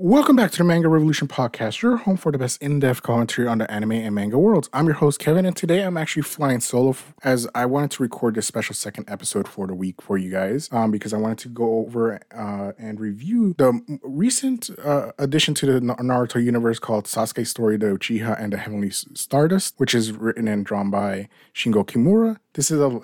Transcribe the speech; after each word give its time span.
Welcome 0.00 0.36
back 0.36 0.52
to 0.52 0.58
the 0.58 0.62
Manga 0.62 0.86
Revolution 0.86 1.26
podcast, 1.26 1.82
your 1.82 1.96
home 1.96 2.16
for 2.16 2.30
the 2.30 2.38
best 2.38 2.62
in-depth 2.62 3.02
commentary 3.02 3.48
on 3.48 3.58
the 3.58 3.68
anime 3.68 3.90
and 3.90 4.14
manga 4.14 4.38
worlds. 4.38 4.70
I'm 4.72 4.86
your 4.86 4.94
host 4.94 5.18
Kevin, 5.18 5.44
and 5.44 5.56
today 5.56 5.82
I'm 5.82 5.96
actually 5.96 6.22
flying 6.22 6.60
solo 6.60 6.94
as 7.24 7.48
I 7.52 7.66
wanted 7.66 7.90
to 7.90 8.04
record 8.04 8.36
this 8.36 8.46
special 8.46 8.76
second 8.76 9.10
episode 9.10 9.48
for 9.48 9.66
the 9.66 9.74
week 9.74 10.00
for 10.00 10.16
you 10.16 10.30
guys, 10.30 10.68
um, 10.70 10.92
because 10.92 11.12
I 11.12 11.16
wanted 11.16 11.38
to 11.38 11.48
go 11.48 11.78
over 11.80 12.20
uh, 12.32 12.74
and 12.78 13.00
review 13.00 13.56
the 13.58 13.98
recent 14.04 14.70
uh, 14.84 15.10
addition 15.18 15.54
to 15.54 15.66
the 15.66 15.80
Naruto 15.80 16.40
universe 16.40 16.78
called 16.78 17.06
Sasuke 17.06 17.44
Story: 17.44 17.76
The 17.76 17.86
Uchiha 17.86 18.40
and 18.40 18.52
the 18.52 18.58
Heavenly 18.58 18.90
Stardust, 18.90 19.74
which 19.78 19.96
is 19.96 20.12
written 20.12 20.46
and 20.46 20.64
drawn 20.64 20.92
by 20.92 21.28
Shingo 21.52 21.84
Kimura. 21.84 22.36
This 22.52 22.70
is 22.70 22.78
a 22.78 23.00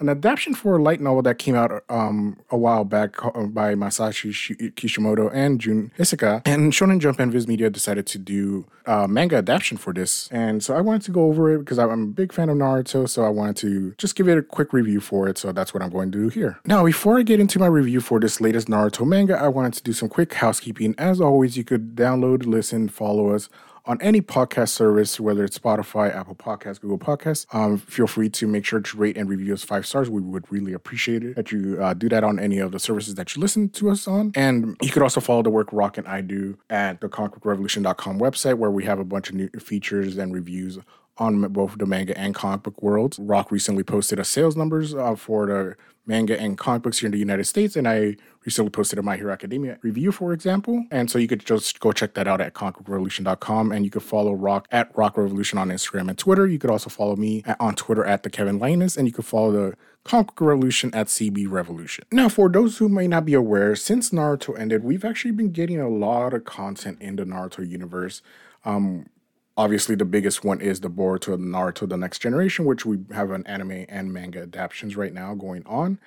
an 0.00 0.08
adaptation 0.08 0.54
for 0.54 0.76
a 0.76 0.82
light 0.82 1.00
novel 1.00 1.22
that 1.22 1.38
came 1.38 1.54
out 1.54 1.84
um, 1.88 2.38
a 2.50 2.56
while 2.56 2.84
back 2.84 3.16
by 3.16 3.74
Masashi 3.74 4.74
Kishimoto 4.74 5.28
and 5.32 5.60
Jun 5.60 5.92
Esaka. 5.98 6.42
And 6.46 6.72
Shonen 6.72 7.00
Jump 7.00 7.18
and 7.18 7.32
Viz 7.32 7.48
Media 7.48 7.68
decided 7.70 8.06
to 8.08 8.18
do 8.18 8.66
a 8.86 9.08
manga 9.08 9.36
adaptation 9.36 9.76
for 9.76 9.92
this. 9.92 10.28
And 10.30 10.62
so 10.62 10.76
I 10.76 10.80
wanted 10.80 11.02
to 11.02 11.10
go 11.10 11.24
over 11.24 11.54
it 11.54 11.58
because 11.58 11.78
I'm 11.78 11.90
a 11.90 12.06
big 12.06 12.32
fan 12.32 12.48
of 12.48 12.56
Naruto. 12.56 13.08
So 13.08 13.24
I 13.24 13.28
wanted 13.28 13.56
to 13.58 13.94
just 13.98 14.14
give 14.14 14.28
it 14.28 14.38
a 14.38 14.42
quick 14.42 14.72
review 14.72 15.00
for 15.00 15.28
it. 15.28 15.36
So 15.38 15.52
that's 15.52 15.74
what 15.74 15.82
I'm 15.82 15.90
going 15.90 16.12
to 16.12 16.18
do 16.18 16.28
here. 16.28 16.58
Now, 16.64 16.84
before 16.84 17.18
I 17.18 17.22
get 17.22 17.40
into 17.40 17.58
my 17.58 17.66
review 17.66 18.00
for 18.00 18.20
this 18.20 18.40
latest 18.40 18.68
Naruto 18.68 19.06
manga, 19.06 19.36
I 19.36 19.48
wanted 19.48 19.74
to 19.74 19.82
do 19.82 19.92
some 19.92 20.08
quick 20.08 20.34
housekeeping. 20.34 20.94
As 20.96 21.20
always, 21.20 21.56
you 21.56 21.64
could 21.64 21.96
download, 21.96 22.46
listen, 22.46 22.88
follow 22.88 23.30
us 23.30 23.48
on 23.88 24.00
any 24.02 24.20
podcast 24.20 24.68
service, 24.68 25.18
whether 25.18 25.42
it's 25.42 25.58
Spotify, 25.58 26.14
Apple 26.14 26.34
Podcasts, 26.34 26.78
Google 26.78 26.98
Podcasts. 26.98 27.46
Um, 27.54 27.78
feel 27.78 28.06
free 28.06 28.28
to 28.28 28.46
make 28.46 28.66
sure 28.66 28.80
to 28.80 28.96
rate 28.98 29.16
and 29.16 29.28
review 29.28 29.54
us 29.54 29.64
five 29.64 29.86
stars. 29.86 30.10
We 30.10 30.20
would 30.20 30.44
really 30.52 30.74
appreciate 30.74 31.24
it 31.24 31.36
that 31.36 31.50
you 31.50 31.82
uh, 31.82 31.94
do 31.94 32.08
that 32.10 32.22
on 32.22 32.38
any 32.38 32.58
of 32.58 32.70
the 32.70 32.78
services 32.78 33.14
that 33.14 33.34
you 33.34 33.40
listen 33.40 33.70
to 33.70 33.88
us 33.90 34.06
on. 34.06 34.32
And 34.34 34.76
you 34.82 34.90
could 34.90 35.02
also 35.02 35.20
follow 35.20 35.42
the 35.42 35.50
work 35.50 35.70
Rock 35.72 35.96
and 35.96 36.06
I 36.06 36.20
do 36.20 36.58
at 36.68 37.00
the 37.00 37.08
comicbookrevolution.com 37.08 38.20
website, 38.20 38.58
where 38.58 38.70
we 38.70 38.84
have 38.84 38.98
a 38.98 39.04
bunch 39.04 39.30
of 39.30 39.36
new 39.36 39.48
features 39.58 40.18
and 40.18 40.34
reviews 40.34 40.78
on 41.18 41.40
both 41.52 41.78
the 41.78 41.86
manga 41.86 42.16
and 42.18 42.34
comic 42.34 42.62
book 42.62 42.82
worlds. 42.82 43.18
Rock 43.18 43.50
recently 43.50 43.82
posted 43.82 44.18
a 44.18 44.24
sales 44.24 44.56
numbers 44.56 44.94
uh, 44.94 45.14
for 45.14 45.46
the 45.46 45.76
manga 46.08 46.40
and 46.40 46.56
comic 46.56 46.82
books 46.82 46.98
here 46.98 47.06
in 47.06 47.12
the 47.12 47.18
United 47.18 47.44
States, 47.44 47.76
and 47.76 47.86
I 47.86 48.16
recently 48.44 48.70
posted 48.70 48.98
a 48.98 49.02
My 49.02 49.16
Hero 49.16 49.32
Academia 49.32 49.78
review, 49.82 50.10
for 50.10 50.32
example. 50.32 50.86
And 50.90 51.10
so 51.10 51.18
you 51.18 51.28
could 51.28 51.44
just 51.44 51.80
go 51.80 51.92
check 51.92 52.14
that 52.14 52.26
out 52.26 52.40
at 52.40 52.54
comicbookrevolution.com, 52.54 53.70
and 53.70 53.84
you 53.84 53.90
could 53.90 54.02
follow 54.02 54.32
Rock 54.32 54.66
at 54.70 54.96
Rock 54.96 55.18
Revolution 55.18 55.58
on 55.58 55.68
Instagram 55.68 56.08
and 56.08 56.18
Twitter. 56.18 56.46
You 56.46 56.58
could 56.58 56.70
also 56.70 56.88
follow 56.88 57.14
me 57.14 57.42
at, 57.44 57.60
on 57.60 57.74
Twitter 57.74 58.04
at 58.04 58.22
the 58.22 58.30
Kevin 58.30 58.58
Linus, 58.58 58.96
and 58.96 59.06
you 59.06 59.12
could 59.12 59.26
follow 59.26 59.52
the 59.52 59.76
Comic 60.04 60.40
Revolution 60.40 60.94
at 60.94 61.08
CB 61.08 61.50
Revolution. 61.50 62.04
Now, 62.10 62.30
for 62.30 62.48
those 62.48 62.78
who 62.78 62.88
may 62.88 63.06
not 63.06 63.26
be 63.26 63.34
aware, 63.34 63.76
since 63.76 64.08
Naruto 64.08 64.58
ended, 64.58 64.82
we've 64.82 65.04
actually 65.04 65.32
been 65.32 65.52
getting 65.52 65.78
a 65.78 65.88
lot 65.88 66.32
of 66.32 66.44
content 66.44 67.02
in 67.02 67.16
the 67.16 67.24
Naruto 67.24 67.68
universe. 67.68 68.22
Um, 68.64 69.10
obviously 69.58 69.96
the 69.96 70.04
biggest 70.04 70.44
one 70.44 70.60
is 70.60 70.80
the 70.80 70.88
Boruto 70.88 71.36
Naruto 71.36 71.86
the 71.86 71.96
Next 71.96 72.20
Generation, 72.20 72.64
which 72.64 72.86
we 72.86 73.00
have 73.12 73.32
an 73.32 73.44
anime 73.46 73.84
and 73.88 74.12
manga 74.12 74.42
adaptations 74.42 74.96
right 74.96 75.12
now 75.12 75.34
going 75.34 75.64
on. 75.66 75.98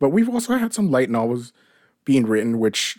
But 0.00 0.10
we've 0.10 0.28
also 0.28 0.56
had 0.56 0.74
some 0.74 0.90
light 0.90 1.08
novels 1.08 1.52
being 2.04 2.26
written, 2.26 2.58
which 2.58 2.98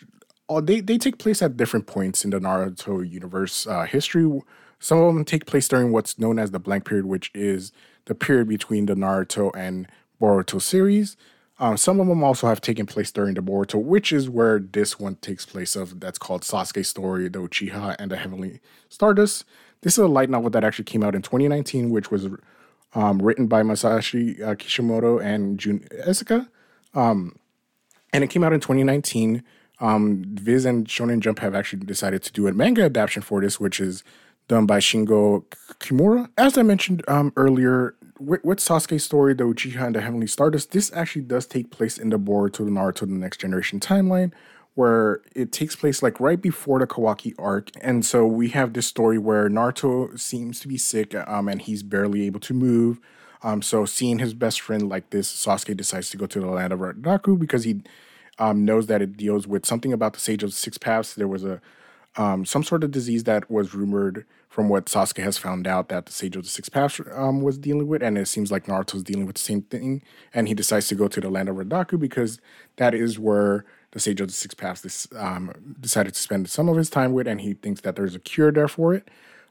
uh, 0.50 0.62
they, 0.62 0.80
they 0.80 0.98
take 0.98 1.18
place 1.18 1.42
at 1.42 1.58
different 1.58 1.88
points 1.88 2.24
in 2.24 2.32
the 2.32 2.40
Naruto 2.40 3.08
universe 3.08 3.68
uh, 3.68 3.84
history. 3.84 4.42
Some 4.80 5.00
of 5.00 5.14
them 5.14 5.26
take 5.26 5.46
place 5.46 5.68
during 5.68 5.92
what's 5.92 6.18
known 6.18 6.40
as 6.40 6.52
the 6.52 6.60
blank 6.60 6.86
period, 6.86 7.06
which 7.06 7.30
is 7.36 7.74
the 8.06 8.16
period 8.16 8.48
between 8.48 8.86
the 8.86 8.96
Naruto 8.96 9.52
and 9.56 9.88
Boruto 10.22 10.62
series. 10.62 11.18
Um, 11.60 11.76
some 11.76 12.00
of 12.00 12.08
them 12.08 12.24
also 12.24 12.48
have 12.48 12.62
taken 12.62 12.86
place 12.86 13.12
during 13.12 13.34
the 13.34 13.42
Boruto, 13.42 13.82
which 13.82 14.12
is 14.12 14.30
where 14.30 14.60
this 14.60 15.00
one 15.00 15.16
takes 15.16 15.46
place 15.46 15.76
of 15.76 16.00
that's 16.00 16.20
called 16.20 16.44
Sasuke 16.44 16.86
Story, 16.86 17.28
the 17.30 17.40
Uchiha 17.40 17.96
and 17.98 18.12
the 18.12 18.18
Heavenly 18.18 18.60
Stardust. 18.90 19.44
This 19.82 19.94
is 19.94 20.00
a 20.00 20.08
light 20.08 20.30
novel 20.30 20.50
that 20.52 20.64
actually 20.64 20.86
came 20.86 21.04
out 21.04 21.16
in 21.16 21.22
2019, 21.24 21.90
which 21.90 22.12
was 22.12 22.28
um, 22.94 23.22
written 23.22 23.48
by 23.48 23.64
Masashi 23.64 24.42
uh, 24.42 24.56
Kishimoto 24.56 25.20
and 25.20 25.60
Jun 25.60 25.80
Esaka. 26.06 26.48
Um, 26.94 27.38
and 28.14 28.24
it 28.24 28.30
came 28.30 28.44
out 28.44 28.54
in 28.54 28.60
2019. 28.60 29.44
Um, 29.80 30.24
Viz 30.26 30.66
and 30.66 30.88
Shonen 30.88 31.20
Jump 31.20 31.40
have 31.40 31.56
actually 31.56 31.86
decided 31.86 32.24
to 32.24 32.32
do 32.32 32.48
a 32.48 32.54
manga 32.54 32.84
adaptation 32.84 33.22
for 33.22 33.42
this, 33.42 33.60
which 33.60 33.80
is 33.80 34.04
done 34.48 34.66
by 34.66 34.80
Shingo 34.80 35.44
Kimura. 35.80 36.30
As 36.38 36.58
I 36.58 36.64
mentioned 36.64 37.04
um, 37.08 37.34
earlier, 37.36 37.96
with, 38.20 38.44
with 38.44 38.60
Sasuke's 38.60 39.04
story, 39.04 39.34
the 39.34 39.44
Uchiha 39.44 39.86
and 39.88 39.96
the 39.96 40.02
Heavenly 40.02 40.28
Stardust, 40.28 40.72
this 40.72 40.92
actually 40.94 41.24
does 41.24 41.46
take 41.46 41.72
place 41.72 41.98
in 41.98 42.10
the 42.10 42.20
Boruto, 42.20 42.58
the 42.58 42.66
Naruto, 42.66 43.02
the 43.02 43.08
Next 43.08 43.38
Generation 43.38 43.80
timeline, 43.80 44.32
where 44.76 45.22
it 45.36 45.52
takes 45.52 45.76
place 45.76 46.04
like 46.04 46.20
right 46.20 46.42
before 46.42 46.80
the 46.80 46.88
Kawaki 46.88 47.34
arc. 47.40 47.72
And 47.82 48.06
so 48.06 48.26
we 48.26 48.50
have 48.50 48.74
this 48.74 48.88
story 48.88 49.18
where 49.18 49.50
Naruto 49.50 50.20
seems 50.20 50.60
to 50.62 50.68
be 50.68 50.78
sick 50.78 51.16
um, 51.16 51.48
and 51.48 51.62
he's 51.62 51.84
barely 51.84 52.26
able 52.26 52.40
to 52.42 52.54
move. 52.54 53.00
Um, 53.44 53.62
so 53.62 53.86
seeing 53.86 54.20
his 54.20 54.34
best 54.34 54.62
friend 54.62 54.90
like 54.90 55.10
this, 55.12 55.32
Sasuke 55.32 55.78
decides 55.78 56.10
to 56.10 56.18
go 56.18 56.26
to 56.26 56.40
the 56.40 56.48
land 56.48 56.74
of 56.74 56.80
Radaku 56.80 57.38
because 57.38 57.64
he 57.64 57.82
um, 58.40 58.66
knows 58.66 58.88
that 58.88 59.02
it 59.02 59.18
deals 59.18 59.48
with 59.48 59.66
something 59.66 59.94
about 59.94 60.14
the 60.14 60.20
Sage 60.20 60.44
of 60.44 60.54
Six 60.54 60.78
Paths. 60.78 61.14
There 61.14 61.28
was 61.28 61.44
a 61.44 61.62
um, 62.18 62.46
some 62.46 62.64
sort 62.64 62.84
of 62.84 62.92
disease 62.92 63.24
that 63.26 63.50
was 63.50 63.74
rumored 63.74 64.26
from 64.50 64.70
what 64.70 64.88
Sasuke 64.88 65.24
has 65.24 65.38
found 65.38 65.68
out 65.68 65.90
that 65.90 66.08
the 66.08 66.12
Sage 66.12 66.36
of 66.36 66.44
the 66.44 66.50
Six 66.50 66.68
Paths 66.68 67.00
um, 67.14 67.42
was 67.42 67.60
dealing 67.60 67.88
with, 67.88 68.02
and 68.02 68.18
it 68.18 68.28
seems 68.28 68.52
like 68.52 68.66
Naruto's 68.66 69.04
dealing 69.04 69.28
with 69.28 69.36
the 69.36 69.42
same 69.42 69.62
thing. 69.62 70.02
And 70.34 70.48
he 70.48 70.56
decides 70.56 70.88
to 70.88 70.96
go 70.96 71.08
to 71.08 71.22
the 71.22 71.30
land 71.30 71.48
of 71.48 71.58
Radaku 71.58 72.00
because 72.00 72.42
that 72.78 72.96
is 72.96 73.20
where 73.20 73.66
the 73.92 74.00
Sage 74.00 74.20
of 74.20 74.28
the 74.28 74.34
Six 74.34 74.56
Paths 74.56 75.08
um, 75.16 75.76
decided 75.80 76.16
to 76.16 76.20
spend 76.20 76.50
some 76.50 76.70
of 76.70 76.78
his 76.78 76.90
time 76.90 77.14
with, 77.14 77.28
and 77.28 77.42
he 77.42 77.54
thinks 77.54 77.82
that 77.82 77.96
there's 77.96 78.16
a 78.16 78.20
cure 78.20 78.52
there 78.52 78.68
for 78.68 78.96
it. 78.96 79.08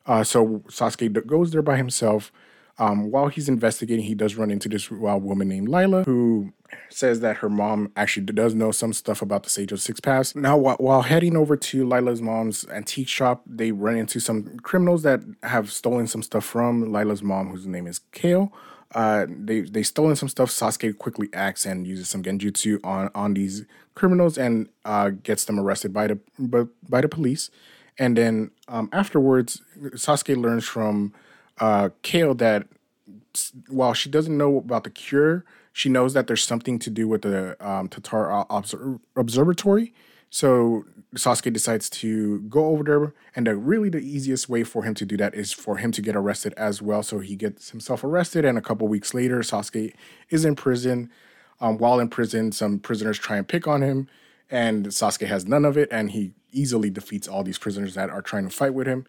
Uh, 0.07 0.25
so 0.25 0.63
Sasuke 0.69 1.25
goes 1.27 1.53
there 1.53 1.63
by 1.63 1.77
himself. 1.77 2.33
Um, 2.79 3.11
while 3.11 3.29
he's 3.29 3.49
investigating, 3.49 4.05
he 4.05 4.15
does 4.15 4.37
run 4.37 4.51
into 4.51 4.69
this 4.69 4.91
wild 4.91 5.25
woman 5.25 5.49
named 5.49 5.69
Lila, 5.69 6.05
who 6.05 6.53
says 6.91 7.21
that 7.21 7.39
her 7.39 7.49
mom 7.49 7.91
actually 7.97 8.27
does 8.27 8.55
know 8.55 8.71
some 8.71 8.93
stuff 8.93 9.23
about 9.23 9.45
the 9.45 9.51
Sage 9.51 9.73
of 9.73 9.81
Six 9.81 9.99
Paths. 10.01 10.35
Now, 10.35 10.57
while, 10.57 10.77
while 10.77 11.03
heading 11.03 11.37
over 11.37 11.57
to 11.57 11.87
Lila's 11.87 12.21
mom's 12.21 12.67
antique 12.69 13.09
shop, 13.09 13.43
they 13.47 13.73
run 13.73 13.97
into 13.97 14.21
some 14.21 14.59
criminals 14.59 15.03
that 15.05 15.21
have 15.43 15.73
stolen 15.73 16.07
some 16.07 16.23
stuff 16.23 16.45
from 16.45 16.93
Lila's 16.93 17.23
mom, 17.23 17.49
whose 17.51 17.67
name 17.67 17.87
is 17.87 18.01
Kale. 18.13 18.53
Uh, 18.95 19.27
they 19.29 19.61
they 19.63 19.83
stolen 19.83 20.15
some 20.15 20.29
stuff. 20.29 20.49
Sasuke 20.49 20.97
quickly 20.97 21.29
acts 21.33 21.67
and 21.67 21.87
uses 21.87 22.09
some 22.09 22.23
genjutsu 22.23 22.79
on 22.85 23.11
on 23.15 23.35
these 23.35 23.65
criminals 23.95 24.39
and 24.39 24.69
uh, 24.85 25.11
gets 25.11 25.45
them 25.45 25.59
arrested 25.59 25.93
by 25.93 26.07
the 26.07 26.19
by, 26.39 26.65
by 26.89 27.01
the 27.01 27.09
police. 27.09 27.51
And 27.99 28.17
then 28.17 28.53
um, 28.69 28.89
afterwards, 28.93 29.61
Sasuke 29.95 30.37
learns 30.37 30.67
from 30.67 31.15
uh, 31.59 31.91
Kale 32.03 32.35
that 32.35 32.67
while 33.69 33.95
she 33.95 34.09
doesn't 34.09 34.37
know 34.37 34.59
about 34.59 34.85
the 34.85 34.91
cure, 34.91 35.45
she 35.73 35.89
knows 35.89 36.15
that 36.15 36.27
there's 36.27 36.43
something 36.43 36.79
to 36.79 36.91
do 36.91 37.07
with 37.07 37.23
the 37.23 37.57
um, 37.67 37.89
Tatar 37.89 38.47
obser- 38.49 38.99
Observatory. 39.15 39.93
So 40.31 40.85
Sasuke 41.15 41.53
decides 41.53 41.89
to 41.91 42.41
go 42.43 42.67
over 42.67 42.83
there, 42.83 43.15
and 43.35 43.47
the, 43.47 43.57
really 43.57 43.89
the 43.89 43.99
easiest 43.99 44.49
way 44.49 44.65
for 44.65 44.83
him 44.83 44.95
to 44.95 45.07
do 45.07 45.17
that 45.19 45.35
is 45.35 45.53
for 45.53 45.77
him 45.77 45.93
to 45.93 46.03
get 46.03 46.17
arrested 46.17 46.53
as 46.57 46.83
well. 46.83 47.03
So 47.03 47.21
he 47.21 47.37
gets 47.37 47.71
himself 47.71 48.03
arrested, 48.03 48.45
and 48.45 48.59
a 48.59 48.63
couple 48.63 48.89
weeks 48.89 49.15
later, 49.15 49.41
Sasuke 49.41 49.95
is 50.31 50.45
in 50.45 50.57
prison. 50.57 51.11
Um, 51.61 51.79
while 51.79 52.01
in 52.01 52.09
prison, 52.09 52.53
some 52.53 52.79
prisoners 52.79 53.19
try 53.19 53.37
and 53.37 53.49
pick 53.49 53.67
on 53.67 53.83
him, 53.83 54.09
and 54.51 54.87
Sasuke 54.87 55.27
has 55.27 55.47
none 55.47 55.65
of 55.65 55.79
it, 55.79 55.89
and 55.91 56.11
he 56.11 56.33
easily 56.53 56.91
defeats 56.91 57.29
all 57.29 57.43
these 57.43 57.59
prisoners 57.59 57.95
that 57.95 58.11
are 58.11 58.23
trying 58.23 58.49
to 58.49 58.55
fight 58.55 58.75
with 58.75 58.87
him 58.87 59.07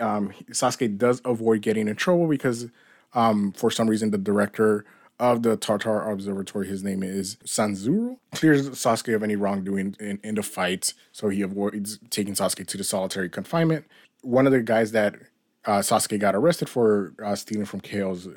um, 0.00 0.32
Sasuke 0.50 0.96
does 0.98 1.20
avoid 1.24 1.62
getting 1.62 1.88
in 1.88 1.96
trouble 1.96 2.28
because, 2.28 2.68
um, 3.14 3.52
for 3.52 3.70
some 3.70 3.88
reason, 3.88 4.10
the 4.10 4.18
director 4.18 4.84
of 5.18 5.42
the 5.42 5.56
Tartar 5.56 6.10
Observatory, 6.10 6.68
his 6.68 6.84
name 6.84 7.02
is 7.02 7.36
Sanzuro, 7.44 8.18
clears 8.32 8.68
Sasuke 8.70 9.14
of 9.14 9.22
any 9.22 9.36
wrongdoing 9.36 9.96
in, 9.98 10.20
in 10.22 10.34
the 10.36 10.42
fight, 10.42 10.94
so 11.12 11.28
he 11.28 11.42
avoids 11.42 11.98
taking 12.10 12.34
Sasuke 12.34 12.66
to 12.66 12.76
the 12.76 12.84
solitary 12.84 13.28
confinement. 13.28 13.84
One 14.22 14.46
of 14.46 14.52
the 14.52 14.62
guys 14.62 14.92
that 14.92 15.16
uh, 15.64 15.78
Sasuke 15.78 16.18
got 16.20 16.34
arrested 16.34 16.68
for 16.68 17.14
uh, 17.24 17.34
stealing 17.34 17.66
from 17.66 17.80
Kale's 17.80 18.28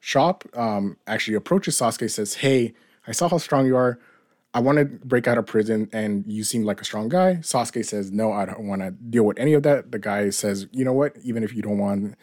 shop 0.00 0.44
um, 0.54 0.98
actually 1.06 1.34
approaches 1.34 1.78
Sasuke, 1.78 2.10
says, 2.10 2.34
"Hey, 2.34 2.74
I 3.06 3.12
saw 3.12 3.28
how 3.28 3.38
strong 3.38 3.66
you 3.66 3.76
are." 3.76 3.98
I 4.56 4.60
want 4.60 4.78
to 4.78 4.86
break 4.86 5.28
out 5.28 5.36
of 5.36 5.44
prison 5.44 5.90
and 5.92 6.24
you 6.26 6.42
seem 6.42 6.64
like 6.64 6.80
a 6.80 6.84
strong 6.84 7.10
guy. 7.10 7.34
Sasuke 7.42 7.84
says, 7.84 8.10
No, 8.10 8.32
I 8.32 8.46
don't 8.46 8.66
want 8.66 8.80
to 8.80 8.90
deal 8.90 9.24
with 9.24 9.38
any 9.38 9.52
of 9.52 9.62
that. 9.64 9.92
The 9.92 9.98
guy 9.98 10.30
says, 10.30 10.66
You 10.72 10.82
know 10.82 10.94
what? 10.94 11.14
Even 11.22 11.44
if 11.44 11.54
you 11.54 11.60
don't 11.60 11.76
want 11.76 12.14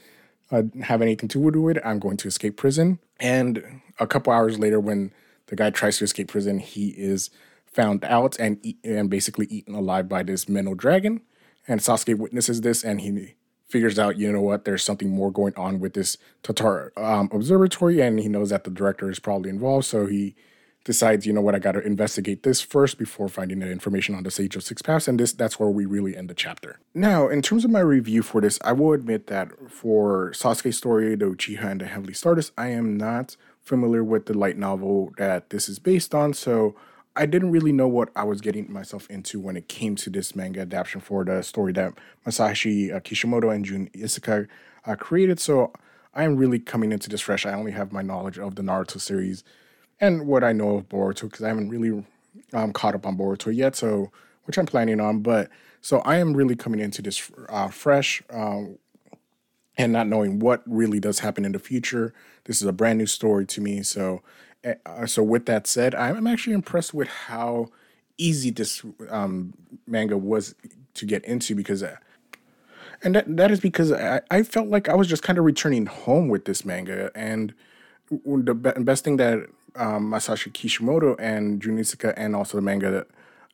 uh, 0.49 0.63
have 0.81 1.03
anything 1.03 1.29
to 1.29 1.51
do 1.51 1.61
with 1.61 1.77
it, 1.77 1.83
I'm 1.85 1.99
going 1.99 2.17
to 2.17 2.27
escape 2.27 2.57
prison. 2.57 2.97
And 3.19 3.81
a 3.99 4.07
couple 4.07 4.33
hours 4.33 4.57
later, 4.57 4.79
when 4.79 5.13
the 5.45 5.55
guy 5.55 5.69
tries 5.69 5.99
to 5.99 6.05
escape 6.05 6.29
prison, 6.29 6.57
he 6.57 6.87
is 6.97 7.29
found 7.67 8.03
out 8.03 8.35
and 8.39 8.57
eat, 8.65 8.79
and 8.83 9.11
basically 9.11 9.45
eaten 9.51 9.75
alive 9.75 10.09
by 10.09 10.23
this 10.23 10.49
mental 10.49 10.73
dragon. 10.73 11.21
And 11.67 11.81
Sasuke 11.81 12.17
witnesses 12.17 12.61
this 12.61 12.83
and 12.83 13.01
he 13.01 13.35
figures 13.67 13.99
out, 13.99 14.17
you 14.17 14.31
know 14.31 14.41
what, 14.41 14.65
there's 14.65 14.83
something 14.83 15.09
more 15.11 15.31
going 15.31 15.53
on 15.55 15.79
with 15.79 15.93
this 15.93 16.17
Tatar 16.41 16.93
um, 16.97 17.29
observatory, 17.31 18.01
and 18.01 18.19
he 18.19 18.27
knows 18.27 18.49
that 18.49 18.63
the 18.63 18.71
director 18.71 19.11
is 19.11 19.19
probably 19.19 19.51
involved. 19.51 19.85
So 19.85 20.07
he 20.07 20.35
decides, 20.83 21.25
you 21.25 21.33
know 21.33 21.41
what, 21.41 21.55
I 21.55 21.59
got 21.59 21.73
to 21.73 21.81
investigate 21.81 22.43
this 22.43 22.61
first 22.61 22.97
before 22.97 23.29
finding 23.29 23.59
the 23.59 23.71
information 23.71 24.15
on 24.15 24.23
the 24.23 24.31
Sage 24.31 24.55
of 24.55 24.63
Six 24.63 24.81
Paths, 24.81 25.07
and 25.07 25.19
this 25.19 25.31
that's 25.33 25.59
where 25.59 25.69
we 25.69 25.85
really 25.85 26.15
end 26.15 26.29
the 26.29 26.33
chapter. 26.33 26.79
Now, 26.93 27.29
in 27.29 27.41
terms 27.41 27.63
of 27.63 27.71
my 27.71 27.79
review 27.79 28.21
for 28.21 28.41
this, 28.41 28.59
I 28.63 28.73
will 28.73 28.93
admit 28.93 29.27
that 29.27 29.51
for 29.69 30.31
Sasuke's 30.31 30.77
story, 30.77 31.15
the 31.15 31.25
Uchiha 31.25 31.63
and 31.63 31.81
the 31.81 31.85
Heavenly 31.85 32.13
Stardust, 32.13 32.51
I 32.57 32.67
am 32.69 32.97
not 32.97 33.37
familiar 33.61 34.03
with 34.03 34.25
the 34.25 34.37
light 34.37 34.57
novel 34.57 35.13
that 35.17 35.49
this 35.49 35.69
is 35.69 35.79
based 35.79 36.13
on, 36.13 36.33
so 36.33 36.75
I 37.15 37.27
didn't 37.27 37.51
really 37.51 37.71
know 37.71 37.87
what 37.87 38.09
I 38.15 38.23
was 38.23 38.41
getting 38.41 38.71
myself 38.71 39.07
into 39.09 39.39
when 39.39 39.55
it 39.55 39.67
came 39.67 39.95
to 39.97 40.09
this 40.09 40.35
manga 40.35 40.61
adaptation 40.61 40.99
for 40.99 41.23
the 41.23 41.43
story 41.43 41.71
that 41.73 41.93
Masashi 42.25 42.93
uh, 42.93 42.99
Kishimoto 42.99 43.51
and 43.51 43.63
Jun 43.63 43.89
Esaka 43.95 44.47
uh, 44.85 44.95
created. 44.95 45.39
So 45.39 45.71
I 46.15 46.23
am 46.23 46.37
really 46.37 46.59
coming 46.59 46.91
into 46.91 47.09
this 47.09 47.21
fresh. 47.21 47.45
I 47.45 47.53
only 47.53 47.71
have 47.71 47.91
my 47.91 48.01
knowledge 48.01 48.39
of 48.39 48.55
the 48.55 48.63
Naruto 48.63 48.99
series 48.99 49.43
and 50.03 50.27
what 50.27 50.43
I 50.43 50.51
know 50.51 50.75
of 50.75 50.89
Boruto 50.89 51.21
because 51.23 51.43
I 51.43 51.47
haven't 51.47 51.69
really 51.69 52.03
um, 52.51 52.73
caught 52.73 52.93
up 52.93 53.05
on 53.05 53.17
Boruto 53.17 53.55
yet. 53.55 53.73
So 53.73 54.11
which 54.43 54.57
I'm 54.57 54.65
planning 54.65 54.99
on, 54.99 55.21
but 55.21 55.49
so 55.79 55.99
I 55.99 56.17
am 56.17 56.33
really 56.33 56.57
coming 56.57 56.81
into 56.81 57.01
this 57.01 57.31
uh, 57.47 57.69
fresh 57.69 58.21
um, 58.29 58.77
and 59.77 59.93
not 59.93 60.07
knowing 60.07 60.39
what 60.39 60.61
really 60.65 60.99
does 60.99 61.19
happen 61.19 61.45
in 61.45 61.53
the 61.53 61.59
future. 61.59 62.13
This 62.43 62.61
is 62.61 62.67
a 62.67 62.73
brand 62.73 62.99
new 62.99 63.05
story 63.05 63.45
to 63.45 63.61
me. 63.61 63.81
So 63.81 64.21
eh, 64.65 64.73
uh, 64.85 65.05
so 65.05 65.23
with 65.23 65.45
that 65.45 65.67
said, 65.67 65.95
I'm 65.95 66.27
actually 66.27 66.53
impressed 66.53 66.93
with 66.93 67.07
how 67.07 67.69
easy 68.17 68.51
this 68.51 68.83
um, 69.09 69.53
manga 69.87 70.17
was 70.17 70.53
to 70.95 71.05
get 71.05 71.23
into 71.23 71.55
because. 71.55 71.81
Uh, 71.81 71.95
and 73.05 73.15
that, 73.15 73.35
that 73.35 73.51
is 73.51 73.59
because 73.59 73.91
I, 73.91 74.21
I 74.31 74.43
felt 74.43 74.69
like 74.69 74.87
I 74.87 74.95
was 74.95 75.07
just 75.07 75.23
kind 75.23 75.37
of 75.37 75.43
returning 75.43 75.87
home 75.87 76.29
with 76.29 76.45
this 76.45 76.63
manga. 76.63 77.11
And 77.13 77.53
the 78.09 78.53
best 78.53 79.03
thing 79.03 79.17
that 79.17 79.49
um, 79.75 80.11
Masashi 80.11 80.51
Kishimoto 80.51 81.15
and 81.19 81.61
Jun 81.61 81.77
Esaka 81.77 82.13
and 82.15 82.35
also 82.35 82.57
the 82.57 82.61
manga 82.61 83.05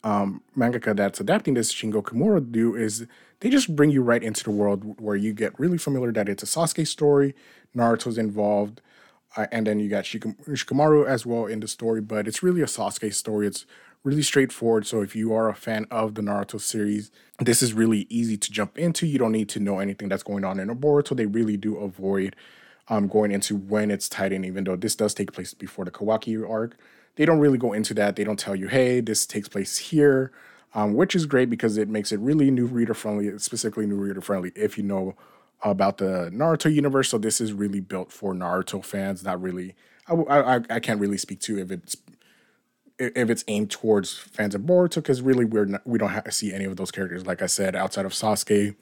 um, 0.03 0.41
mangaka 0.57 0.95
that's 0.95 1.19
adapting 1.19 1.53
this 1.53 1.73
Shingo 1.73 2.01
Kimura 2.01 2.51
do 2.51 2.75
is 2.75 3.05
they 3.41 3.49
just 3.49 3.75
bring 3.75 3.89
you 3.89 4.01
right 4.01 4.23
into 4.23 4.43
the 4.43 4.51
world 4.51 4.99
where 4.99 5.15
you 5.15 5.33
get 5.33 5.57
really 5.59 5.77
familiar 5.77 6.11
that 6.11 6.29
it's 6.29 6.43
a 6.43 6.45
Sasuke 6.45 6.87
story, 6.87 7.35
Naruto's 7.75 8.17
involved, 8.17 8.81
uh, 9.35 9.47
and 9.51 9.67
then 9.67 9.79
you 9.79 9.89
got 9.89 10.05
Shikam- 10.05 10.37
Shikamaru 10.47 11.05
as 11.05 11.25
well 11.25 11.45
in 11.45 11.59
the 11.59 11.67
story, 11.67 12.01
but 12.01 12.27
it's 12.27 12.41
really 12.41 12.61
a 12.61 12.65
Sasuke 12.65 13.13
story. 13.13 13.47
It's 13.47 13.65
really 14.03 14.21
straightforward. 14.21 14.87
So 14.87 15.01
if 15.01 15.15
you 15.15 15.33
are 15.33 15.49
a 15.49 15.55
fan 15.55 15.85
of 15.91 16.15
the 16.15 16.21
Naruto 16.21 16.59
series, 16.59 17.11
this 17.39 17.61
is 17.61 17.73
really 17.73 18.07
easy 18.09 18.37
to 18.37 18.51
jump 18.51 18.77
into. 18.77 19.05
You 19.05 19.19
don't 19.19 19.33
need 19.33 19.49
to 19.49 19.59
know 19.59 19.79
anything 19.79 20.09
that's 20.09 20.23
going 20.23 20.45
on 20.45 20.59
in 20.59 20.69
Boruto. 20.69 21.15
They 21.15 21.25
really 21.25 21.57
do 21.57 21.77
avoid 21.77 22.35
um, 22.89 23.07
going 23.07 23.31
into 23.31 23.55
when 23.55 23.91
it's 23.91 24.09
tied 24.09 24.33
in, 24.33 24.43
even 24.43 24.63
though 24.63 24.75
this 24.75 24.95
does 24.95 25.13
take 25.13 25.31
place 25.31 25.53
before 25.53 25.85
the 25.85 25.91
Kawaki 25.91 26.47
arc. 26.47 26.75
They 27.15 27.25
don't 27.25 27.39
really 27.39 27.57
go 27.57 27.73
into 27.73 27.93
that. 27.95 28.15
They 28.15 28.23
don't 28.23 28.39
tell 28.39 28.55
you, 28.55 28.67
hey, 28.67 29.01
this 29.01 29.25
takes 29.25 29.49
place 29.49 29.77
here, 29.77 30.31
um, 30.73 30.93
which 30.93 31.15
is 31.15 31.25
great 31.25 31.49
because 31.49 31.77
it 31.77 31.89
makes 31.89 32.11
it 32.11 32.19
really 32.19 32.49
new 32.49 32.65
reader 32.65 32.93
friendly, 32.93 33.37
specifically 33.39 33.85
new 33.85 33.97
reader 33.97 34.21
friendly 34.21 34.51
if 34.55 34.77
you 34.77 34.83
know 34.83 35.15
about 35.61 35.97
the 35.97 36.31
Naruto 36.33 36.73
universe. 36.73 37.09
So 37.09 37.17
this 37.17 37.41
is 37.41 37.51
really 37.53 37.81
built 37.81 38.11
for 38.11 38.33
Naruto 38.33 38.83
fans, 38.83 39.23
not 39.23 39.41
really. 39.41 39.75
I, 40.07 40.13
I, 40.13 40.61
I 40.69 40.79
can't 40.79 40.99
really 40.99 41.17
speak 41.17 41.39
to 41.41 41.59
if 41.59 41.71
it's 41.71 41.97
if 42.97 43.29
it's 43.29 43.45
aimed 43.47 43.71
towards 43.71 44.17
fans 44.17 44.53
of 44.53 44.61
Boruto 44.61 44.95
because 44.95 45.21
really 45.21 45.45
we're 45.45 45.65
not, 45.65 45.87
we 45.87 45.97
don't 45.97 46.09
have 46.09 46.33
see 46.33 46.53
any 46.53 46.65
of 46.65 46.75
those 46.75 46.91
characters. 46.91 47.25
Like 47.25 47.41
I 47.41 47.45
said, 47.45 47.75
outside 47.75 48.05
of 48.05 48.11
Sasuke, 48.11 48.75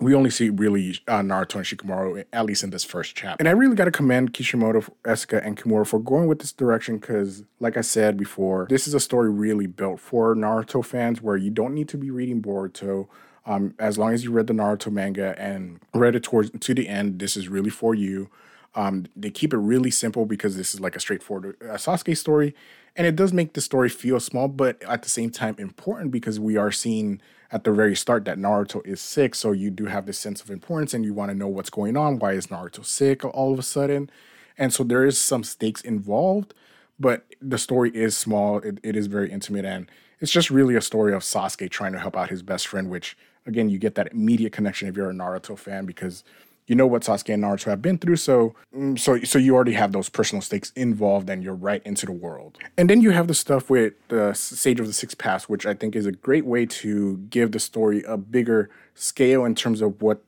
we 0.00 0.14
only 0.14 0.30
see 0.30 0.50
really 0.50 0.98
uh, 1.06 1.20
Naruto 1.20 1.56
and 1.56 1.64
Shikamaru, 1.64 2.24
at 2.32 2.44
least 2.44 2.64
in 2.64 2.70
this 2.70 2.84
first 2.84 3.14
chapter. 3.14 3.40
And 3.40 3.48
I 3.48 3.52
really 3.52 3.76
got 3.76 3.84
to 3.84 3.90
commend 3.90 4.34
Kishimoto, 4.34 4.92
Esaka, 5.04 5.44
and 5.44 5.56
Kimura 5.56 5.86
for 5.86 6.00
going 6.00 6.26
with 6.26 6.40
this 6.40 6.52
direction 6.52 6.98
because, 6.98 7.44
like 7.60 7.76
I 7.76 7.80
said 7.80 8.16
before, 8.16 8.66
this 8.68 8.88
is 8.88 8.94
a 8.94 9.00
story 9.00 9.30
really 9.30 9.66
built 9.66 10.00
for 10.00 10.34
Naruto 10.34 10.84
fans 10.84 11.22
where 11.22 11.36
you 11.36 11.50
don't 11.50 11.74
need 11.74 11.88
to 11.90 11.96
be 11.96 12.10
reading 12.10 12.42
Boruto. 12.42 13.08
Um, 13.46 13.74
as 13.78 13.98
long 13.98 14.12
as 14.12 14.24
you 14.24 14.32
read 14.32 14.46
the 14.46 14.54
Naruto 14.54 14.90
manga 14.90 15.38
and 15.38 15.78
read 15.92 16.16
it 16.16 16.22
towards 16.22 16.50
to 16.58 16.74
the 16.74 16.88
end, 16.88 17.18
this 17.18 17.36
is 17.36 17.48
really 17.48 17.70
for 17.70 17.94
you. 17.94 18.30
Um, 18.74 19.06
they 19.14 19.30
keep 19.30 19.52
it 19.52 19.58
really 19.58 19.90
simple 19.90 20.26
because 20.26 20.56
this 20.56 20.74
is 20.74 20.80
like 20.80 20.96
a 20.96 21.00
straightforward 21.00 21.56
uh, 21.62 21.74
Sasuke 21.74 22.16
story, 22.16 22.54
and 22.96 23.06
it 23.06 23.14
does 23.14 23.32
make 23.32 23.52
the 23.52 23.60
story 23.60 23.88
feel 23.88 24.18
small, 24.18 24.48
but 24.48 24.82
at 24.82 25.02
the 25.02 25.08
same 25.08 25.30
time 25.30 25.54
important 25.58 26.10
because 26.10 26.40
we 26.40 26.56
are 26.56 26.72
seeing 26.72 27.20
at 27.54 27.62
the 27.62 27.70
very 27.70 27.94
start 27.94 28.24
that 28.24 28.36
Naruto 28.36 28.84
is 28.84 29.00
sick. 29.00 29.36
So 29.36 29.52
you 29.52 29.70
do 29.70 29.86
have 29.86 30.06
this 30.06 30.18
sense 30.18 30.42
of 30.42 30.50
importance 30.50 30.92
and 30.92 31.04
you 31.04 31.14
want 31.14 31.30
to 31.30 31.36
know 31.36 31.46
what's 31.46 31.70
going 31.70 31.96
on. 31.96 32.18
Why 32.18 32.32
is 32.32 32.48
Naruto 32.48 32.84
sick 32.84 33.24
all 33.24 33.52
of 33.52 33.60
a 33.60 33.62
sudden? 33.62 34.10
And 34.58 34.74
so 34.74 34.82
there 34.82 35.04
is 35.06 35.20
some 35.20 35.44
stakes 35.44 35.80
involved, 35.80 36.52
but 36.98 37.24
the 37.40 37.56
story 37.56 37.90
is 37.90 38.16
small. 38.16 38.58
It, 38.58 38.80
it 38.82 38.96
is 38.96 39.06
very 39.06 39.30
intimate. 39.30 39.64
And 39.64 39.88
it's 40.18 40.32
just 40.32 40.50
really 40.50 40.74
a 40.74 40.80
story 40.80 41.14
of 41.14 41.22
Sasuke 41.22 41.70
trying 41.70 41.92
to 41.92 42.00
help 42.00 42.16
out 42.16 42.28
his 42.28 42.42
best 42.42 42.66
friend, 42.66 42.90
which 42.90 43.16
again, 43.46 43.68
you 43.68 43.78
get 43.78 43.94
that 43.94 44.10
immediate 44.10 44.52
connection 44.52 44.88
if 44.88 44.96
you're 44.96 45.10
a 45.10 45.14
Naruto 45.14 45.56
fan 45.56 45.86
because 45.86 46.24
you 46.66 46.74
know 46.74 46.86
what 46.86 47.02
Sasuke 47.02 47.34
and 47.34 47.42
Naruto 47.42 47.64
have 47.64 47.82
been 47.82 47.98
through, 47.98 48.16
so 48.16 48.54
mm, 48.74 48.98
so 48.98 49.18
so 49.20 49.38
you 49.38 49.54
already 49.54 49.74
have 49.74 49.92
those 49.92 50.08
personal 50.08 50.40
stakes 50.40 50.72
involved, 50.76 51.28
and 51.28 51.42
you're 51.42 51.54
right 51.54 51.82
into 51.84 52.06
the 52.06 52.12
world. 52.12 52.58
And 52.76 52.88
then 52.88 53.00
you 53.00 53.10
have 53.10 53.28
the 53.28 53.34
stuff 53.34 53.68
with 53.68 53.94
the 54.08 54.32
Sage 54.34 54.80
of 54.80 54.86
the 54.86 54.92
Six 54.92 55.14
Paths, 55.14 55.48
which 55.48 55.66
I 55.66 55.74
think 55.74 55.94
is 55.94 56.06
a 56.06 56.12
great 56.12 56.46
way 56.46 56.66
to 56.66 57.18
give 57.28 57.52
the 57.52 57.60
story 57.60 58.02
a 58.06 58.16
bigger 58.16 58.70
scale 58.94 59.44
in 59.44 59.54
terms 59.54 59.80
of 59.82 60.00
what 60.00 60.22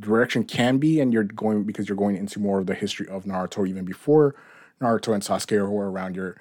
direction 0.00 0.44
can 0.44 0.78
be, 0.78 1.00
and 1.00 1.12
you're 1.12 1.24
going 1.24 1.64
because 1.64 1.88
you're 1.88 1.96
going 1.96 2.16
into 2.16 2.40
more 2.40 2.58
of 2.58 2.66
the 2.66 2.74
history 2.74 3.06
of 3.08 3.24
Naruto 3.24 3.68
even 3.68 3.84
before 3.84 4.34
Naruto 4.80 5.14
and 5.14 5.22
Sasuke 5.22 5.68
were 5.70 5.90
around. 5.90 6.16
Your 6.16 6.36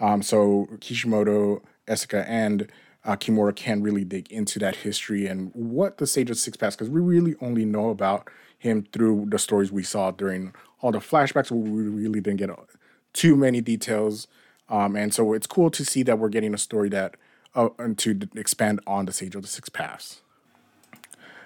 um, 0.00 0.22
so 0.22 0.68
Kishimoto, 0.80 1.62
Esaka, 1.86 2.24
and 2.28 2.70
uh, 3.08 3.16
Kimura 3.16 3.56
can 3.56 3.82
really 3.82 4.04
dig 4.04 4.30
into 4.30 4.58
that 4.58 4.76
history 4.76 5.26
and 5.26 5.50
what 5.54 5.96
the 5.96 6.06
Sage 6.06 6.28
of 6.28 6.36
Six 6.36 6.58
Paths, 6.58 6.76
because 6.76 6.90
we 6.90 7.00
really 7.00 7.34
only 7.40 7.64
know 7.64 7.88
about 7.88 8.28
him 8.58 8.86
through 8.92 9.26
the 9.30 9.38
stories 9.38 9.72
we 9.72 9.82
saw 9.82 10.10
during 10.10 10.54
all 10.82 10.92
the 10.92 10.98
flashbacks. 10.98 11.50
Where 11.50 11.58
we 11.58 11.82
really 11.88 12.20
didn't 12.20 12.36
get 12.36 12.50
too 13.14 13.34
many 13.34 13.62
details, 13.62 14.28
um, 14.68 14.94
and 14.94 15.14
so 15.14 15.32
it's 15.32 15.46
cool 15.46 15.70
to 15.70 15.86
see 15.86 16.02
that 16.02 16.18
we're 16.18 16.28
getting 16.28 16.52
a 16.52 16.58
story 16.58 16.90
that 16.90 17.16
uh, 17.54 17.70
to 17.96 18.28
expand 18.36 18.80
on 18.86 19.06
the 19.06 19.12
Sage 19.14 19.34
of 19.34 19.40
the 19.40 19.48
Six 19.48 19.70
Paths. 19.70 20.20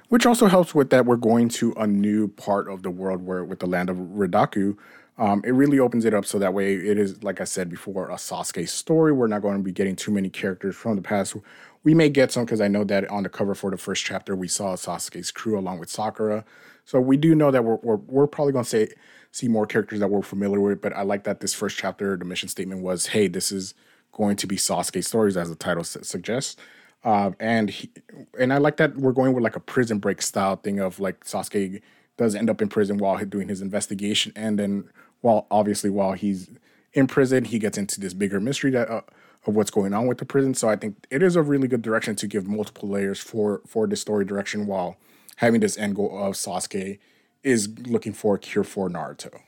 Which 0.08 0.26
also 0.26 0.48
helps 0.48 0.74
with 0.74 0.90
that 0.90 1.06
we're 1.06 1.16
going 1.16 1.48
to 1.50 1.72
a 1.76 1.86
new 1.86 2.26
part 2.26 2.68
of 2.68 2.82
the 2.82 2.90
world 2.90 3.24
where 3.24 3.44
with 3.44 3.60
the 3.60 3.66
land 3.66 3.88
of 3.88 3.96
Ridaku, 3.98 4.76
um, 5.18 5.42
it 5.44 5.52
really 5.52 5.78
opens 5.78 6.04
it 6.04 6.14
up 6.14 6.24
so 6.24 6.38
that 6.38 6.54
way 6.54 6.74
it 6.74 6.98
is, 6.98 7.22
like 7.22 7.40
I 7.40 7.44
said 7.44 7.68
before, 7.68 8.10
a 8.10 8.14
Sasuke 8.14 8.68
story. 8.68 9.12
We're 9.12 9.26
not 9.26 9.42
going 9.42 9.58
to 9.58 9.62
be 9.62 9.72
getting 9.72 9.94
too 9.94 10.10
many 10.10 10.30
characters 10.30 10.74
from 10.74 10.96
the 10.96 11.02
past. 11.02 11.36
We 11.84 11.94
may 11.94 12.08
get 12.08 12.32
some 12.32 12.44
because 12.44 12.60
I 12.60 12.68
know 12.68 12.84
that 12.84 13.08
on 13.10 13.22
the 13.22 13.28
cover 13.28 13.54
for 13.54 13.70
the 13.70 13.76
first 13.76 14.04
chapter 14.04 14.34
we 14.34 14.48
saw 14.48 14.74
Sasuke's 14.74 15.30
crew 15.30 15.58
along 15.58 15.80
with 15.80 15.90
Sakura. 15.90 16.44
So 16.84 17.00
we 17.00 17.16
do 17.16 17.34
know 17.34 17.50
that 17.50 17.64
we're 17.64 17.76
we're, 17.82 17.96
we're 17.96 18.26
probably 18.26 18.52
going 18.52 18.64
to 18.64 18.88
see 19.32 19.48
more 19.48 19.66
characters 19.66 20.00
that 20.00 20.08
we're 20.08 20.22
familiar 20.22 20.60
with. 20.60 20.80
But 20.80 20.94
I 20.96 21.02
like 21.02 21.24
that 21.24 21.40
this 21.40 21.54
first 21.54 21.76
chapter, 21.76 22.16
the 22.16 22.24
mission 22.24 22.48
statement 22.48 22.82
was, 22.82 23.08
"Hey, 23.08 23.28
this 23.28 23.52
is 23.52 23.74
going 24.12 24.36
to 24.36 24.46
be 24.46 24.56
Sasuke 24.56 25.04
stories," 25.04 25.36
as 25.36 25.50
the 25.50 25.56
title 25.56 25.84
su- 25.84 26.02
suggests. 26.02 26.56
Uh, 27.04 27.32
and 27.40 27.70
he, 27.70 27.90
and 28.38 28.52
I 28.52 28.58
like 28.58 28.76
that 28.76 28.96
we're 28.96 29.12
going 29.12 29.32
with 29.34 29.42
like 29.42 29.56
a 29.56 29.60
prison 29.60 29.98
break 29.98 30.22
style 30.22 30.56
thing 30.56 30.78
of 30.78 31.00
like 31.00 31.24
Sasuke 31.24 31.82
does 32.16 32.34
end 32.34 32.50
up 32.50 32.60
in 32.60 32.68
prison 32.68 32.98
while 32.98 33.24
doing 33.24 33.48
his 33.48 33.62
investigation, 33.62 34.32
and 34.36 34.58
then 34.58 34.88
while 35.20 35.46
obviously 35.50 35.90
while 35.90 36.12
he's 36.12 36.50
in 36.92 37.06
prison, 37.06 37.44
he 37.44 37.58
gets 37.58 37.78
into 37.78 38.00
this 38.00 38.14
bigger 38.14 38.40
mystery 38.40 38.70
that 38.72 38.90
uh, 38.90 39.00
of 39.46 39.56
what's 39.56 39.70
going 39.70 39.92
on 39.92 40.06
with 40.06 40.18
the 40.18 40.24
prison. 40.24 40.54
So 40.54 40.68
I 40.68 40.76
think 40.76 41.06
it 41.10 41.22
is 41.22 41.36
a 41.36 41.42
really 41.42 41.68
good 41.68 41.82
direction 41.82 42.14
to 42.16 42.26
give 42.26 42.46
multiple 42.46 42.88
layers 42.88 43.20
for 43.20 43.62
for 43.66 43.86
the 43.86 43.96
story 43.96 44.24
direction 44.24 44.66
while 44.66 44.96
having 45.36 45.60
this 45.60 45.78
end 45.78 45.96
goal 45.96 46.16
of 46.16 46.34
Sasuke 46.34 46.98
is 47.42 47.68
looking 47.86 48.12
for 48.12 48.36
a 48.36 48.38
cure 48.38 48.64
for 48.64 48.88
Naruto. 48.88 49.40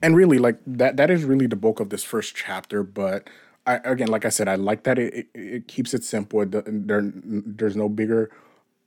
And 0.00 0.16
really, 0.16 0.38
like 0.38 0.58
that 0.66 0.96
that 0.96 1.10
is 1.10 1.24
really 1.24 1.46
the 1.46 1.56
bulk 1.56 1.80
of 1.80 1.90
this 1.90 2.04
first 2.04 2.34
chapter. 2.36 2.82
But 2.82 3.28
I, 3.66 3.76
again, 3.84 4.08
like 4.08 4.24
I 4.24 4.28
said, 4.28 4.48
I 4.48 4.56
like 4.56 4.82
that 4.84 4.98
it, 4.98 5.14
it, 5.14 5.26
it 5.34 5.68
keeps 5.68 5.94
it 5.94 6.04
simple. 6.04 6.42
It, 6.42 6.52
there, 6.86 7.02
there's 7.14 7.76
no 7.76 7.88
bigger 7.88 8.30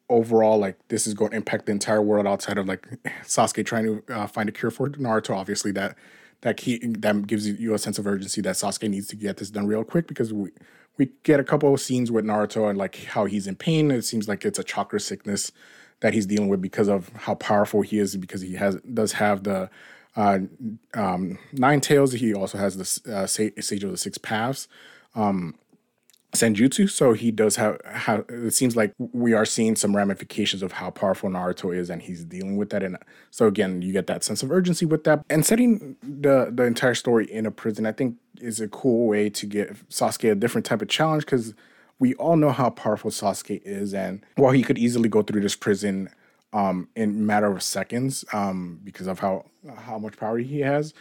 overall 0.09 0.57
like 0.57 0.77
this 0.89 1.07
is 1.07 1.13
going 1.13 1.31
to 1.31 1.37
impact 1.37 1.65
the 1.65 1.71
entire 1.71 2.01
world 2.01 2.27
outside 2.27 2.57
of 2.57 2.67
like 2.67 2.87
Sasuke 3.23 3.65
trying 3.65 3.85
to 3.85 4.13
uh, 4.13 4.27
find 4.27 4.49
a 4.49 4.51
cure 4.51 4.71
for 4.71 4.89
Naruto. 4.89 5.35
Obviously, 5.35 5.71
that 5.73 5.95
that 6.41 6.57
key 6.57 6.79
that 6.83 7.27
gives 7.27 7.47
you 7.47 7.73
a 7.73 7.79
sense 7.79 7.97
of 7.97 8.05
urgency 8.07 8.41
that 8.41 8.55
Sasuke 8.55 8.89
needs 8.89 9.07
to 9.07 9.15
get 9.15 9.37
this 9.37 9.49
done 9.49 9.67
real 9.67 9.83
quick 9.83 10.07
because 10.07 10.33
we 10.33 10.51
we 10.97 11.09
get 11.23 11.39
a 11.39 11.43
couple 11.43 11.73
of 11.73 11.81
scenes 11.81 12.11
with 12.11 12.25
Naruto 12.25 12.69
and 12.69 12.77
like 12.77 13.05
how 13.05 13.25
he's 13.25 13.47
in 13.47 13.55
pain. 13.55 13.91
It 13.91 14.03
seems 14.03 14.27
like 14.27 14.45
it's 14.45 14.59
a 14.59 14.63
chakra 14.63 14.99
sickness 14.99 15.51
that 16.01 16.13
he's 16.13 16.25
dealing 16.25 16.49
with 16.49 16.61
because 16.61 16.87
of 16.87 17.09
how 17.13 17.35
powerful 17.35 17.81
he 17.81 17.99
is 17.99 18.15
because 18.15 18.41
he 18.41 18.53
has 18.53 18.75
does 18.81 19.13
have 19.13 19.43
the 19.43 19.69
uh, 20.15 20.39
um, 20.93 21.37
nine 21.51 21.81
tails. 21.81 22.13
He 22.13 22.33
also 22.33 22.57
has 22.57 22.77
the 23.03 23.13
uh, 23.13 23.27
sage 23.27 23.83
of 23.83 23.91
the 23.91 23.97
six 23.97 24.17
paths. 24.17 24.67
Um, 25.15 25.55
senjutsu. 26.35 26.89
So 26.89 27.13
he 27.13 27.31
does 27.31 27.55
have 27.55 27.79
how 27.85 28.25
it 28.29 28.53
seems 28.53 28.75
like 28.75 28.93
we 28.97 29.33
are 29.33 29.45
seeing 29.45 29.75
some 29.75 29.95
ramifications 29.95 30.61
of 30.61 30.73
how 30.73 30.89
powerful 30.89 31.29
Naruto 31.29 31.75
is, 31.75 31.89
and 31.89 32.01
he's 32.01 32.23
dealing 32.23 32.57
with 32.57 32.69
that. 32.69 32.83
And 32.83 32.97
so 33.31 33.47
again, 33.47 33.81
you 33.81 33.91
get 33.91 34.07
that 34.07 34.23
sense 34.23 34.43
of 34.43 34.51
urgency 34.51 34.85
with 34.85 35.03
that. 35.05 35.23
And 35.29 35.45
setting 35.45 35.95
the 36.01 36.51
the 36.53 36.63
entire 36.63 36.95
story 36.95 37.31
in 37.31 37.45
a 37.45 37.51
prison, 37.51 37.85
I 37.85 37.91
think, 37.91 38.17
is 38.39 38.59
a 38.59 38.67
cool 38.67 39.07
way 39.07 39.29
to 39.29 39.45
give 39.45 39.85
Sasuke 39.89 40.31
a 40.31 40.35
different 40.35 40.65
type 40.65 40.81
of 40.81 40.87
challenge 40.87 41.25
because 41.25 41.53
we 41.99 42.13
all 42.15 42.35
know 42.35 42.51
how 42.51 42.69
powerful 42.69 43.11
Sasuke 43.11 43.61
is, 43.63 43.93
and 43.93 44.23
while 44.35 44.51
he 44.51 44.63
could 44.63 44.77
easily 44.77 45.09
go 45.09 45.21
through 45.21 45.41
this 45.41 45.55
prison 45.55 46.09
um, 46.53 46.87
in 46.95 47.25
matter 47.25 47.47
of 47.47 47.61
seconds 47.61 48.23
um, 48.33 48.79
because 48.83 49.07
of 49.07 49.19
how 49.19 49.45
how 49.77 49.97
much 49.97 50.17
power 50.17 50.37
he 50.37 50.61
has. 50.61 50.93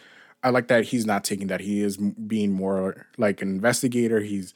I 0.42 0.50
like 0.50 0.68
that 0.68 0.84
he's 0.84 1.06
not 1.06 1.24
taking 1.24 1.46
that. 1.46 1.60
He 1.60 1.80
is 1.80 1.96
being 1.96 2.52
more 2.52 3.06
like 3.16 3.40
an 3.40 3.48
investigator. 3.48 4.20
He's 4.20 4.52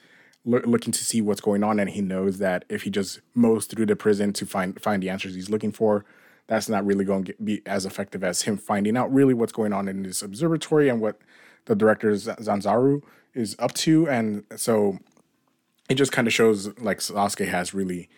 lo- 0.49 0.63
looking 0.65 0.93
to 0.93 1.05
see 1.05 1.21
what's 1.21 1.41
going 1.41 1.63
on, 1.63 1.79
and 1.79 1.91
he 1.91 2.01
knows 2.01 2.39
that 2.39 2.65
if 2.69 2.83
he 2.83 2.91
just 2.91 3.21
mows 3.35 3.67
through 3.67 3.87
the 3.87 3.97
prison 3.97 4.33
to 4.33 4.47
find 4.47 4.81
find 4.81 5.03
the 5.03 5.11
answers 5.11 5.35
he's 5.35 5.51
looking 5.51 5.73
for, 5.73 6.05
that's 6.47 6.69
not 6.69 6.85
really 6.85 7.05
going 7.05 7.25
to 7.25 7.35
be 7.45 7.63
as 7.67 7.85
effective 7.85 8.25
as 8.25 8.43
him 8.43 8.57
finding 8.57 8.97
out 8.97 9.13
really 9.13 9.35
what's 9.35 9.53
going 9.53 9.73
on 9.73 9.87
in 9.87 10.03
this 10.03 10.23
observatory 10.23 10.89
and 10.89 11.01
what 11.01 11.19
the 11.67 11.77
director 11.77 12.11
Zanzaru 12.13 13.03
is 13.35 13.55
up 13.59 13.75
to. 13.75 14.09
And 14.09 14.45
so 14.57 14.99
it 15.89 15.95
just 15.95 16.13
kind 16.13 16.27
of 16.27 16.33
shows 16.33 16.77
like 16.79 16.99
Sasuke 16.99 17.49
has 17.49 17.75
really 17.75 18.09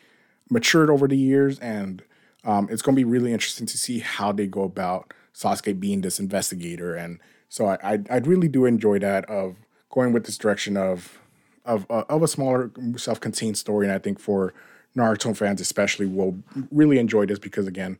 matured 0.48 0.90
over 0.90 1.06
the 1.08 1.18
years, 1.18 1.58
and 1.58 2.02
um, 2.44 2.68
it's 2.70 2.82
going 2.82 2.94
to 2.94 3.00
be 3.00 3.04
really 3.04 3.32
interesting 3.32 3.66
to 3.66 3.76
see 3.76 3.98
how 3.98 4.32
they 4.32 4.46
go 4.46 4.62
about 4.62 5.12
Sasuke 5.34 5.78
being 5.78 6.00
this 6.00 6.20
investigator. 6.20 6.94
And 6.94 7.20
so 7.48 7.66
I, 7.66 7.78
I, 7.82 7.98
I 8.10 8.16
really 8.18 8.48
do 8.48 8.64
enjoy 8.64 9.00
that 9.00 9.24
of 9.26 9.56
going 9.90 10.12
with 10.12 10.24
this 10.24 10.38
direction 10.38 10.76
of 10.76 11.20
of 11.64 11.86
uh, 11.90 12.04
of 12.08 12.22
a 12.22 12.28
smaller 12.28 12.70
self-contained 12.96 13.56
story 13.56 13.86
and 13.86 13.94
i 13.94 13.98
think 13.98 14.18
for 14.18 14.52
naruto 14.96 15.36
fans 15.36 15.60
especially 15.60 16.06
will 16.06 16.36
really 16.70 16.98
enjoy 16.98 17.26
this 17.26 17.38
because 17.38 17.66
again 17.66 17.98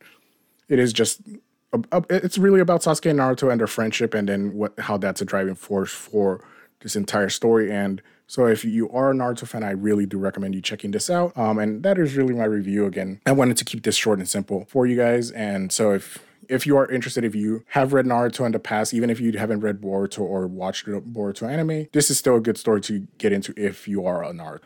it 0.67 0.79
is 0.79 0.91
just 0.93 1.21
it's 2.09 2.37
really 2.37 2.59
about 2.59 2.81
sasuke 2.81 3.09
and 3.09 3.19
naruto 3.19 3.51
and 3.51 3.59
their 3.59 3.67
friendship 3.67 4.13
and 4.13 4.27
then 4.29 4.53
what 4.53 4.77
how 4.79 4.97
that's 4.97 5.21
a 5.21 5.25
driving 5.25 5.55
force 5.55 5.91
for 5.91 6.43
this 6.81 6.95
entire 6.95 7.29
story 7.29 7.71
and 7.71 8.01
so 8.31 8.45
if 8.45 8.63
you 8.63 8.89
are 8.91 9.11
a 9.11 9.13
Naruto 9.13 9.45
fan, 9.45 9.61
I 9.61 9.71
really 9.71 10.05
do 10.05 10.17
recommend 10.17 10.55
you 10.55 10.61
checking 10.61 10.91
this 10.91 11.09
out. 11.09 11.37
Um, 11.37 11.59
and 11.59 11.83
that 11.83 11.97
is 11.97 12.15
really 12.15 12.33
my 12.33 12.45
review. 12.45 12.85
Again, 12.85 13.19
I 13.25 13.33
wanted 13.33 13.57
to 13.57 13.65
keep 13.65 13.83
this 13.83 13.97
short 13.97 14.19
and 14.19 14.29
simple 14.29 14.63
for 14.69 14.85
you 14.85 14.95
guys. 14.95 15.31
And 15.31 15.69
so 15.69 15.91
if 15.91 16.23
if 16.49 16.65
you 16.65 16.77
are 16.77 16.89
interested, 16.89 17.23
if 17.23 17.35
you 17.35 17.63
have 17.69 17.93
read 17.93 18.05
Naruto 18.05 18.45
in 18.45 18.51
the 18.51 18.59
past, 18.59 18.93
even 18.93 19.09
if 19.09 19.19
you 19.19 19.37
haven't 19.37 19.61
read 19.61 19.81
Boruto 19.81 20.21
or 20.21 20.47
watched 20.47 20.85
Boruto 20.85 21.49
anime, 21.49 21.87
this 21.91 22.09
is 22.09 22.17
still 22.17 22.35
a 22.35 22.41
good 22.41 22.57
story 22.57 22.81
to 22.81 23.07
get 23.17 23.31
into 23.31 23.53
if 23.57 23.87
you 23.87 24.05
are 24.05 24.23
a 24.23 24.31
Naruto 24.31 24.61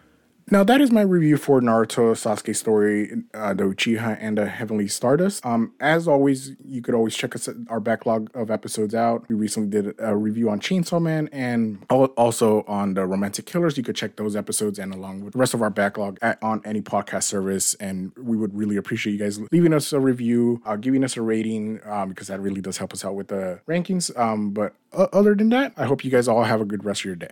now 0.52 0.64
that 0.64 0.80
is 0.80 0.92
my 0.92 1.02
review 1.02 1.38
for 1.38 1.60
Naruto 1.60 2.12
Sasuke 2.14 2.56
story, 2.56 3.24
uh, 3.34 3.54
the 3.54 3.64
Uchiha 3.64 4.18
and 4.20 4.38
the 4.38 4.46
Heavenly 4.46 4.88
Stardust. 4.88 5.44
Um, 5.46 5.74
as 5.80 6.08
always, 6.08 6.56
you 6.64 6.82
could 6.82 6.94
always 6.94 7.16
check 7.16 7.36
us 7.36 7.50
our 7.68 7.80
backlog 7.80 8.30
of 8.36 8.52
episodes 8.52 8.94
out. 8.94 9.28
We 9.28 9.36
recently 9.36 9.70
did 9.70 9.96
a 9.98 10.16
review 10.16 10.50
on 10.50 10.60
Chainsaw 10.60 11.02
Man 11.02 11.30
and 11.32 11.84
also 11.90 12.64
on 12.68 12.94
the 12.94 13.08
Romantic 13.08 13.46
Killers. 13.48 13.76
You 13.76 13.84
could 13.84 13.96
check 13.96 14.18
those 14.18 14.36
episodes 14.36 14.78
and 14.78 14.94
along 14.94 15.24
with 15.24 15.34
the 15.34 15.40
rest 15.40 15.56
of 15.56 15.62
our 15.64 15.72
backlog 15.72 16.20
at, 16.22 16.42
on 16.44 16.62
any 16.64 16.82
podcast 16.82 17.24
service. 17.24 17.74
And 17.76 18.12
we 18.16 18.38
would 18.38 18.56
really 18.56 18.78
appreciate 18.78 19.14
you 19.14 19.20
guys 19.20 19.40
leaving 19.52 19.74
us 19.74 19.94
a 19.94 20.00
review, 20.00 20.62
uh, 20.66 20.76
giving 20.76 21.04
us 21.04 21.18
a 21.18 21.22
rating, 21.22 21.80
um, 21.86 22.10
because 22.10 22.28
that 22.28 22.40
really 22.40 22.62
does 22.62 22.78
help 22.78 22.94
us 22.94 23.04
out 23.04 23.16
with 23.16 23.30
the 23.30 23.62
rankings. 23.68 24.16
Um, 24.18 24.52
but 24.52 24.76
uh, 24.94 25.08
other 25.12 25.34
than 25.36 25.50
that, 25.50 25.74
I 25.76 25.86
hope 25.86 26.06
you 26.06 26.12
guys 26.12 26.28
all 26.28 26.44
have 26.44 26.62
a 26.62 26.66
good 26.66 26.86
rest 26.86 27.02
of 27.02 27.06
your 27.06 27.16
day. 27.16 27.32